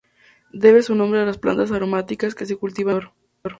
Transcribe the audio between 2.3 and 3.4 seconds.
que se cultivaban a su alrededor.